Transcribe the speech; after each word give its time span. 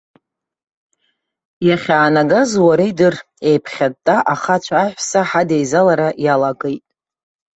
Иахьаанагаз 1.67 2.51
уара 2.65 2.85
идыр, 2.91 3.15
еиԥхьытта 3.49 4.15
ахацәа, 4.33 4.79
аҳәса 4.87 5.21
ҳадеизалара 5.29 6.09
иалагеит. 6.25 6.85